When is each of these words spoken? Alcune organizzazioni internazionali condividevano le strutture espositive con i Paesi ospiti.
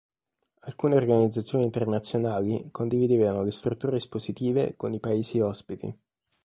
Alcune 0.61 0.95
organizzazioni 0.95 1.63
internazionali 1.63 2.69
condividevano 2.71 3.43
le 3.43 3.51
strutture 3.51 3.97
espositive 3.97 4.75
con 4.75 4.93
i 4.93 4.99
Paesi 4.99 5.39
ospiti. 5.41 5.95